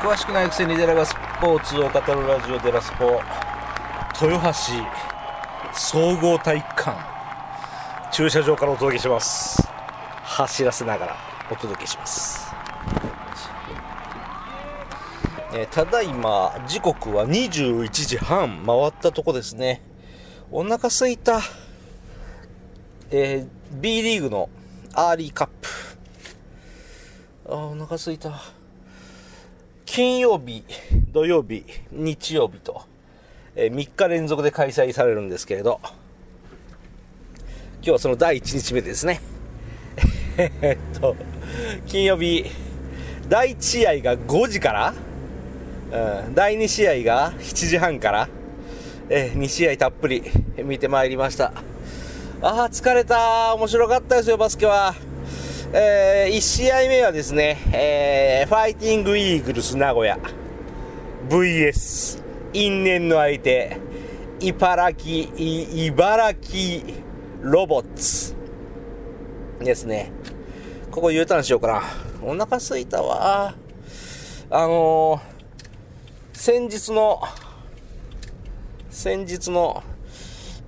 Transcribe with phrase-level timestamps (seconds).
[0.00, 3.20] 詳しくないくせにデラがスポーツを語るラジオデラスポ
[4.26, 4.52] 豊橋
[5.74, 6.96] 総合体育館。
[8.10, 9.62] 駐車場からお届けします。
[10.22, 11.16] 走らせながら
[11.50, 12.50] お届けします、
[15.52, 18.64] えーただいま時刻は21時半。
[18.64, 19.82] 回ったとこですね。
[20.50, 21.40] お腹すいた。
[23.10, 23.48] えー
[23.78, 24.48] B リーグの
[24.94, 25.68] アーリーカップ。
[27.50, 28.59] あお腹すいた。
[29.92, 30.62] 金曜日
[31.10, 32.82] 土曜日日曜日と、
[33.56, 35.90] え3日連続で開催されるんですけれど今
[37.82, 39.20] 日はその第1日目ですね。
[40.62, 41.16] えっと
[41.88, 42.44] 金曜日
[43.28, 44.94] 第1試合が5時か
[45.90, 48.28] ら、うん、第2試合が7時半から、
[49.08, 50.22] え2試合たっぷり
[50.58, 51.52] 見てまいりました。
[52.42, 54.94] ああ疲れた面白かったですよバスケは。
[55.72, 60.18] えー、1試合目はですね、えー、ファイティングイーグルス名古屋。
[61.28, 62.20] VS
[62.52, 63.76] 因縁の相手。
[64.40, 66.82] 茨城い茨城
[67.42, 68.34] ロボッツ。
[69.60, 70.10] ですね。
[70.90, 71.82] ここ U ターンしようかな。
[72.20, 73.54] お腹すいたわ。
[74.50, 77.22] あのー、先日の
[78.90, 79.84] 先日の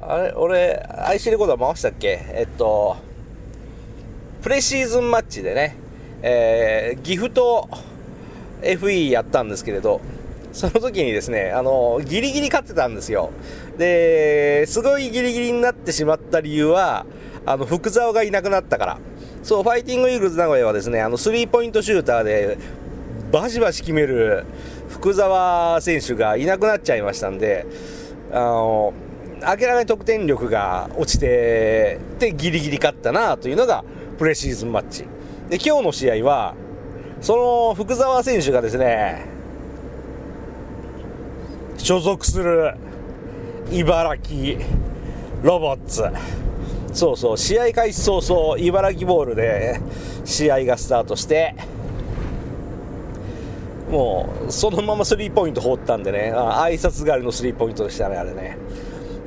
[0.00, 0.76] あれ俺
[1.08, 2.20] IC レコーダー回したっけ？
[2.28, 2.96] えっと
[4.42, 5.76] プレシーズンマッチでね、
[6.20, 7.68] えー、岐阜と
[8.60, 10.00] FE やったんですけれど、
[10.52, 13.30] その時にですね、あの、ギリギリ勝ってたんですよ。
[13.78, 17.06] で、すごいギリギリになってしまった理由は、
[17.46, 18.98] あの、福沢がいなくなったから。
[19.44, 22.58] そう、ファイティングイーグルズ名古屋はですね、あの、スリーポイントシューターで、
[23.30, 24.44] バシバシ決める
[24.88, 27.64] 福沢選手がいなくなっちゃいましたんで、
[28.32, 28.92] あの、
[29.42, 33.84] 明らかに得点力が落ちて、で、ギリギリ勝ったなというのが、
[34.18, 35.04] プレシーズンマッチ。
[35.48, 36.54] で、今日の試合は、
[37.20, 39.26] その福沢選手がですね、
[41.76, 42.74] 所属する
[43.72, 44.60] 茨城
[45.42, 46.04] ロボッツ。
[46.92, 49.80] そうそう、試合開始早々、茨城ボールで
[50.24, 51.54] 試合がスタートして、
[53.92, 58.56] もう、そのままスリーポイント放ったんでね、あ挨拶代わりのスリーポイントでしたね、あれね。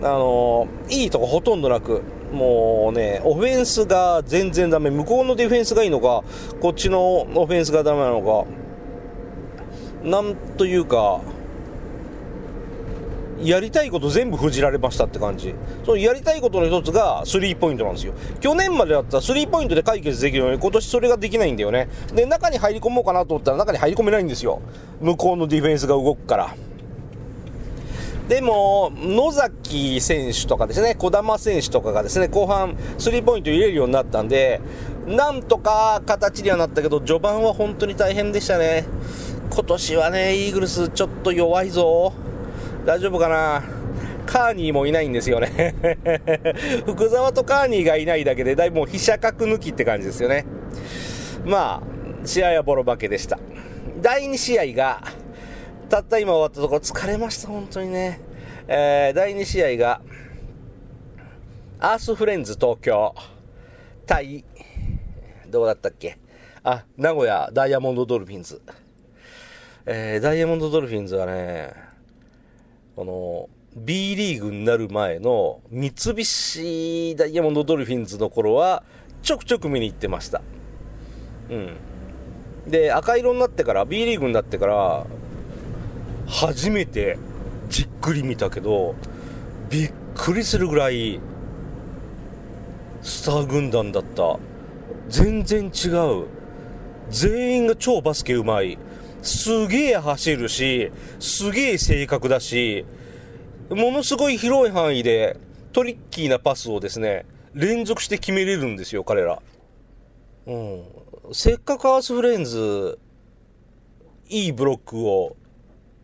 [0.02, 2.02] あのいいとこほとんどなく、
[2.34, 4.90] もうね、オフェンスが全然ダメ。
[4.90, 6.24] 向こうのディフェンスがいいのか、
[6.60, 8.46] こっちのオフェンスがダメなのか、
[10.04, 11.22] なんというか、
[13.44, 15.54] やりたいこと全部封じられましたって感じ。
[15.84, 18.14] そのやりたいことの一つがスリーポイントなんですよ。
[18.40, 21.90] 去年までだったらスリーポイントで解決できるのに今年それができないんだよね。
[22.14, 24.62] で、中に入り込もうかなと思ったら中に入り込めないんですよ。
[25.02, 26.56] 向こうのディフェンスが動くから。
[28.30, 34.62] でも、野崎選手とかですね、児玉選手とかがですね、後半、スリーポイント入れるようになったんで、
[35.06, 38.86] なんとか形にはなったけど、序盤は本当に大変でしたね。
[39.52, 42.14] 今年はね、イーグルスちょっと弱いぞ。
[42.86, 43.64] 大丈夫かな？
[44.28, 45.76] カーニーもいないんですよね。
[46.86, 50.46] 福沢とカーニーがいないだけで、だいぶもう飛車角抜きって感じですよね。
[51.44, 53.40] まあ、試合はボロ負けでした。
[54.02, 55.02] 第2試合が、
[55.90, 58.20] たった今終わったところ疲れました、本当にね。
[58.68, 60.02] えー、第2試合が、
[61.80, 63.14] アースフレンズ東京
[64.06, 64.46] 対、
[65.48, 66.18] どうだったっけ？
[66.64, 68.62] あ、名古屋ダイヤモンドドルフィンズ。
[69.86, 71.74] えー、ダイヤモンドドルフィンズはね、
[72.96, 78.84] この、B リーグになる前の三菱ダイヤモンドドルフィンズの頃は、
[79.22, 80.42] ちょくちょく見に行ってました。
[81.50, 81.78] うん。
[82.68, 85.06] で、赤色になってから、B リーグになってから、
[86.28, 87.18] 初めて
[87.70, 88.96] じっくり見たけど
[89.70, 91.20] びっくりするぐらい
[93.02, 94.38] スター軍団だった
[95.08, 95.90] 全然違
[96.24, 96.26] う
[97.10, 98.78] 全員が超バスケうまい
[99.26, 102.86] すげえ走るしすげえ正確だし
[103.70, 105.38] ものすごい広い範囲で
[105.74, 109.42] トリッキーなパスをですね連続して決めれるんですよ彼ら
[110.46, 110.84] うん
[111.34, 113.00] せっかくアースフレンズ
[114.30, 115.36] いいブロックを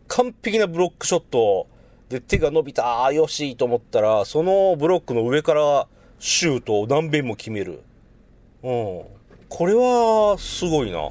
[0.08, 1.68] 完璧なブロックショット
[2.12, 7.82] で手が伸びた、よしと思ったら、そのブロックの上からシュートを何遍も決める。
[8.62, 9.02] うん。
[9.48, 11.10] これは、すごいな。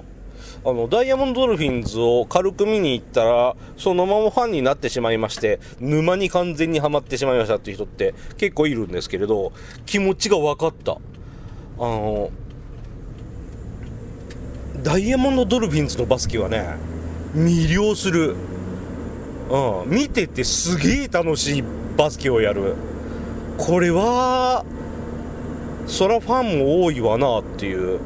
[0.65, 9.51] あの、ダイヤモンドドルフィンズを軽く見に行ったら、そのままファンになってしまいまして、沼に完全にはまってしまいましたっていう人って結構いるんですけれど、
[9.85, 10.93] 気持ちが分かった。
[10.93, 10.97] あ
[11.79, 12.29] の、
[14.83, 16.75] ダイヤモンドドルフィンズのバスケはね、
[17.35, 18.35] 魅了する。
[19.51, 21.63] うん、見ててすげえ楽しい
[21.97, 22.75] バスケをやる
[23.57, 24.63] これは
[25.87, 27.99] そらファンも多いわなっていう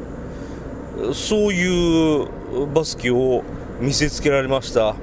[1.12, 3.42] そういうバスケを
[3.80, 4.96] 見せつけられました。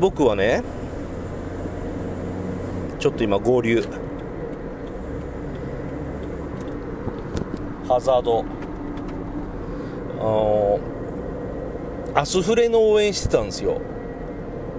[0.00, 0.62] 僕はね
[2.98, 3.84] ちょっと今合流。
[7.86, 8.44] ハザード。
[10.20, 10.80] あの
[12.14, 13.80] アスフレの応援してたんですよ。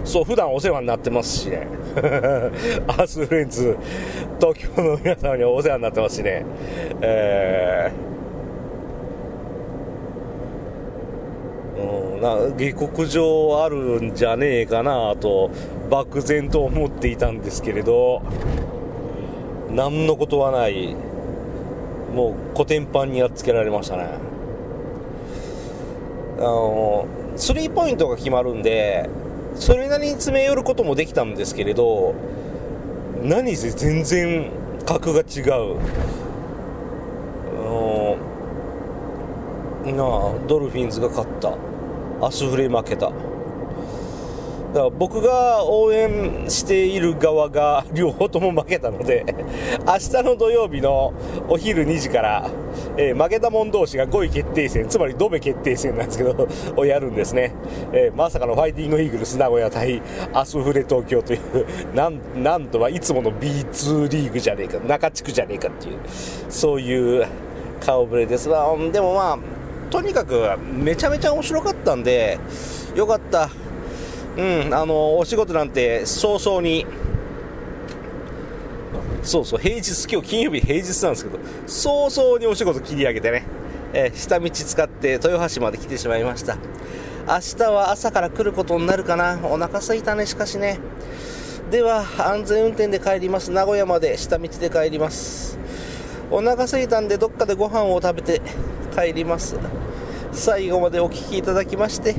[0.04, 1.66] そう普段お世話になってますしね。
[2.88, 3.78] アスフレンズ。
[4.40, 6.46] 東京の皆様にお世話になってますしね。
[7.02, 8.19] えー
[11.80, 15.50] うん、な下克上あるんじゃねえかなと
[15.90, 18.22] 漠然と思っていたんですけれど
[19.70, 20.96] 何のことはない。
[22.14, 24.10] もうコテンパンにやっつけられましたね。
[26.40, 27.06] あの
[27.36, 29.08] スリーポイントが決まるんで
[29.56, 32.16] それなりに詰め寄ることもできたんですけれど
[33.22, 34.50] 何せ全然
[34.86, 35.42] 格が違
[35.76, 35.76] う。
[39.86, 41.54] なあドルフィンズが勝った。
[42.22, 43.12] アスフレ負けた。
[44.74, 49.26] だから僕が応援している側が 両方とも負けたので
[49.88, 51.12] 明日の土曜日の
[51.48, 52.50] お昼2時から、
[52.96, 57.54] えー負けた者同士が5位決定戦つまりドベ決定戦なんですけど をやるんですね、
[57.92, 61.40] えーまさかのファイティングイーグルス名古屋対アスフレ東京という
[61.96, 65.96] なんなんとはいつもの B2 リーグじゃねえか中地区じゃねえかっていう
[66.48, 67.26] そういう
[67.80, 69.40] 顔ぶれですがでもまあ
[69.90, 72.40] とにかくめちゃめちゃ面白かったんで
[72.96, 73.50] よかった
[74.38, 76.86] うん、あのお仕事なんて早々に、
[79.22, 83.44] そうそう、平日、今日金曜日平日なんですけど、早々にお仕事切り上げてね、
[83.94, 86.58] え下道使って豊橋まで来てしまいました。
[87.28, 90.80] 明日は朝から来ることになるかな、お腹すいたね、しかしね。
[91.70, 93.52] では、安全運転で帰ります。
[93.52, 95.60] 名古屋まで下道で帰ります。
[96.32, 98.42] お腹すいたんで、どっかでご飯を食べて
[98.90, 99.58] 帰ります。
[100.32, 102.16] 最後までお聴きいただきまして、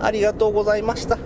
[0.00, 1.16] ありがとうございました。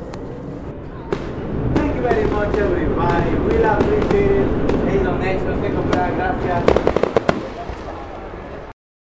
[1.74, 3.30] Thank you very much, everybody.
[3.48, 4.46] Really appreciate it.
[4.88, 6.91] Hey, donation, que comprar, gracias.